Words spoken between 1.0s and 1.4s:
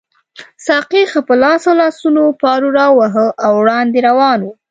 ښه په